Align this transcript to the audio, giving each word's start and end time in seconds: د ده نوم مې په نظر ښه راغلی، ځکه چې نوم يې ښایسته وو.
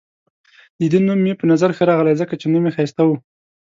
د 0.79 0.81
ده 0.91 0.99
نوم 1.07 1.19
مې 1.25 1.33
په 1.39 1.45
نظر 1.51 1.69
ښه 1.77 1.83
راغلی، 1.89 2.13
ځکه 2.21 2.33
چې 2.41 2.45
نوم 2.53 2.63
يې 2.67 2.71
ښایسته 2.75 3.01
وو. 3.05 3.15